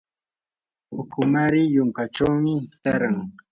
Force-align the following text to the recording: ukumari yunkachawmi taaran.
ukumari 1.01 1.61
yunkachawmi 1.73 2.53
taaran. 2.83 3.17